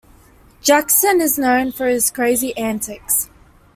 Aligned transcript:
Jaxson 0.63 1.21
is 1.21 1.37
known 1.37 1.71
for 1.71 1.85
his 1.85 2.09
crazy 2.09 2.57
antics. 2.57 3.29